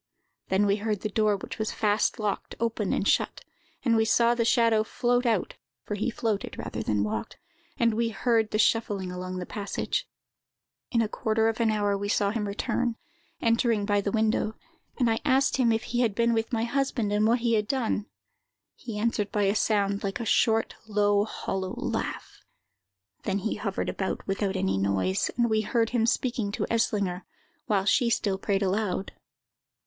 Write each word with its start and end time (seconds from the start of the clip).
Then 0.47 0.65
we 0.65 0.77
heard 0.77 1.01
the 1.01 1.09
door, 1.09 1.37
which 1.37 1.59
was 1.59 1.71
fast 1.71 2.17
locked, 2.17 2.55
open 2.59 2.91
and 2.91 3.07
shut; 3.07 3.45
and 3.85 3.95
we 3.95 4.03
saw 4.03 4.33
the 4.33 4.43
shadow 4.43 4.83
float 4.83 5.27
out 5.27 5.53
(for 5.83 5.93
he 5.93 6.09
floated 6.09 6.57
rather 6.57 6.81
than 6.81 7.03
walked), 7.03 7.37
and 7.77 7.93
we 7.93 8.09
heard 8.09 8.49
the 8.49 8.57
shuffling 8.57 9.11
along 9.11 9.37
the 9.37 9.45
passage. 9.45 10.09
"In 10.89 11.03
a 11.03 11.07
quarter 11.07 11.47
of 11.49 11.59
an 11.59 11.69
hour 11.69 11.95
we 11.95 12.09
saw 12.09 12.31
him 12.31 12.47
return, 12.47 12.95
entering 13.43 13.85
by 13.85 14.01
the 14.01 14.11
window; 14.11 14.55
and 14.97 15.07
I 15.07 15.19
asked 15.23 15.57
him 15.57 15.71
if 15.71 15.83
he 15.83 15.99
had 15.99 16.15
been 16.15 16.33
with 16.33 16.51
my 16.51 16.63
husband, 16.63 17.13
and 17.13 17.27
what 17.27 17.41
he 17.41 17.53
had 17.53 17.67
done. 17.67 18.07
He 18.73 18.97
answered 18.97 19.31
by 19.31 19.43
a 19.43 19.53
sound 19.53 20.03
like 20.03 20.19
a 20.19 20.25
short, 20.25 20.73
low, 20.87 21.25
hollow 21.25 21.75
laugh. 21.77 22.41
Then 23.21 23.37
he 23.37 23.53
hovered 23.53 23.87
about 23.87 24.25
without 24.25 24.55
any 24.55 24.79
noise, 24.79 25.29
and 25.37 25.47
we 25.47 25.61
heard 25.61 25.91
him 25.91 26.07
speaking 26.07 26.51
to 26.53 26.65
Eslinger, 26.71 27.21
while 27.67 27.85
she 27.85 28.09
still 28.09 28.39
prayed 28.39 28.63
aloud. 28.63 29.11